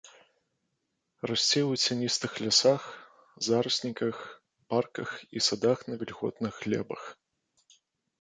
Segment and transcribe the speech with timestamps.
[1.31, 2.87] Расце ў цяністых лясах,
[3.47, 4.17] зарасніках,
[4.75, 7.03] парках і садах на вільготных глебах.